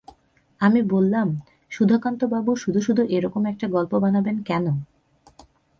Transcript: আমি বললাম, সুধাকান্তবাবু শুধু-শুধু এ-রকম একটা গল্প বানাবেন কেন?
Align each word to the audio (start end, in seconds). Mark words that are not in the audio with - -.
আমি 0.61 0.81
বললাম, 0.81 1.27
সুধাকান্তবাবু 1.71 2.51
শুধু-শুধু 2.55 3.01
এ-রকম 3.09 3.43
একটা 3.45 3.67
গল্প 3.67 3.93
বানাবেন 3.95 4.37
কেন? 4.41 4.65